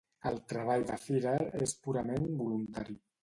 El 0.27 0.37
treball 0.51 0.85
de 0.91 0.97
Firer 1.03 1.35
és 1.67 1.75
purament 1.85 2.27
voluntari. 2.43 2.97